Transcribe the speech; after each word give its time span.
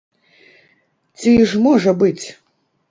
Ці 1.21 1.31
ж 1.53 1.63
можа 1.69 1.91
быць? 2.03 2.25